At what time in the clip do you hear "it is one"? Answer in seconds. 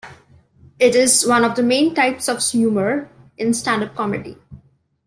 0.79-1.45